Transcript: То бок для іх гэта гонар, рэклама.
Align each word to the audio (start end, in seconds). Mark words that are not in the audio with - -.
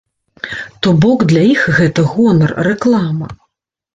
То 0.85 0.93
бок 1.03 1.25
для 1.33 1.43
іх 1.49 1.61
гэта 1.79 2.05
гонар, 2.15 2.55
рэклама. 2.71 3.27